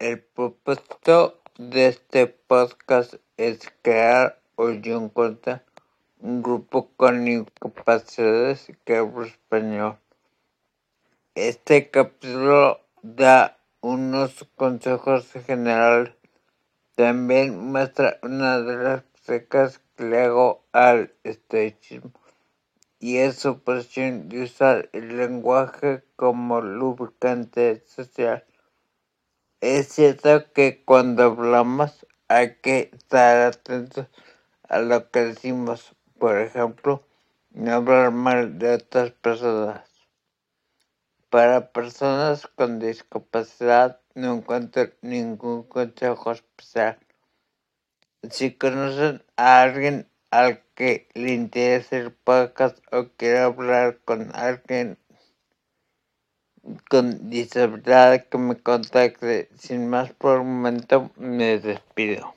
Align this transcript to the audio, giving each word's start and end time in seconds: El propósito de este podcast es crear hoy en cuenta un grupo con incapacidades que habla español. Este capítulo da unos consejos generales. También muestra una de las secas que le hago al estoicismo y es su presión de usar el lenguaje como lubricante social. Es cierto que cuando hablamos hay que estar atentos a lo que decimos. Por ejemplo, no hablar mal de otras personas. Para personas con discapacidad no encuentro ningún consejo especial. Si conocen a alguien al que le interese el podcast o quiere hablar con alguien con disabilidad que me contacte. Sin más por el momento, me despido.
El 0.00 0.18
propósito 0.18 1.42
de 1.58 1.88
este 1.88 2.26
podcast 2.26 3.16
es 3.36 3.70
crear 3.82 4.40
hoy 4.56 4.80
en 4.86 5.10
cuenta 5.10 5.62
un 6.20 6.42
grupo 6.42 6.88
con 6.96 7.28
incapacidades 7.28 8.72
que 8.86 8.96
habla 8.96 9.26
español. 9.26 9.98
Este 11.34 11.90
capítulo 11.90 12.80
da 13.02 13.58
unos 13.82 14.48
consejos 14.56 15.30
generales. 15.46 16.14
También 16.94 17.58
muestra 17.58 18.18
una 18.22 18.58
de 18.58 18.82
las 18.82 19.02
secas 19.20 19.82
que 19.96 20.04
le 20.04 20.22
hago 20.22 20.64
al 20.72 21.12
estoicismo 21.24 22.10
y 23.00 23.18
es 23.18 23.36
su 23.36 23.58
presión 23.58 24.30
de 24.30 24.44
usar 24.44 24.88
el 24.94 25.18
lenguaje 25.18 26.04
como 26.16 26.62
lubricante 26.62 27.82
social. 27.86 28.46
Es 29.60 29.88
cierto 29.88 30.50
que 30.54 30.82
cuando 30.86 31.24
hablamos 31.24 32.06
hay 32.28 32.56
que 32.62 32.90
estar 32.94 33.42
atentos 33.42 34.06
a 34.66 34.78
lo 34.78 35.10
que 35.10 35.20
decimos. 35.20 35.94
Por 36.18 36.38
ejemplo, 36.38 37.06
no 37.50 37.74
hablar 37.74 38.10
mal 38.10 38.58
de 38.58 38.72
otras 38.72 39.10
personas. 39.10 39.86
Para 41.28 41.72
personas 41.72 42.46
con 42.46 42.78
discapacidad 42.78 44.00
no 44.14 44.36
encuentro 44.36 44.92
ningún 45.02 45.64
consejo 45.64 46.32
especial. 46.32 46.98
Si 48.30 48.54
conocen 48.54 49.22
a 49.36 49.60
alguien 49.60 50.08
al 50.30 50.62
que 50.74 51.06
le 51.12 51.34
interese 51.34 51.98
el 51.98 52.12
podcast 52.12 52.78
o 52.92 53.10
quiere 53.10 53.40
hablar 53.40 53.98
con 54.06 54.34
alguien 54.34 54.96
con 56.88 57.30
disabilidad 57.30 58.26
que 58.28 58.38
me 58.38 58.56
contacte. 58.56 59.48
Sin 59.58 59.88
más 59.88 60.12
por 60.12 60.38
el 60.40 60.46
momento, 60.46 61.10
me 61.16 61.58
despido. 61.58 62.34